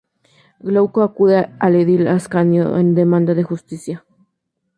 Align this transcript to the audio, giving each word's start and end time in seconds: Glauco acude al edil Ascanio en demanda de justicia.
Glauco 0.61 1.03
acude 1.03 1.51
al 1.59 1.75
edil 1.75 2.07
Ascanio 2.07 2.75
en 2.75 2.95
demanda 2.95 3.35
de 3.35 3.43
justicia. 3.43 4.03